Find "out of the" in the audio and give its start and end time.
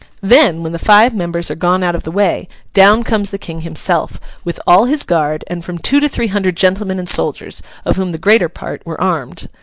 1.83-2.09